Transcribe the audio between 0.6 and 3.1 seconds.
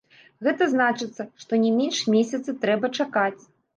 значыцца, што не менш месяца трэба